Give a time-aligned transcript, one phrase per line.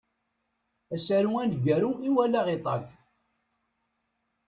[0.95, 2.83] Asaru aneggaru i walaɣ iṭag.